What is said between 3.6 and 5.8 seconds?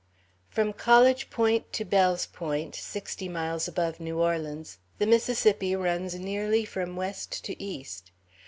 above New Orleans, the Mississippi